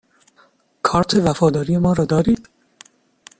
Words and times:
کارت 0.81 1.13
وفاداری 1.15 1.77
ما 1.77 1.93
را 1.93 2.05
دارید؟ 2.05 2.47